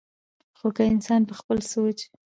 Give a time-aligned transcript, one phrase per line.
[0.57, 1.99] خو کۀ انسان پۀ خپل سوچ